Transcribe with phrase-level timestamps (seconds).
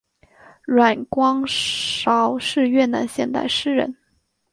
[0.65, 3.95] 阮光韶是越南现代诗人。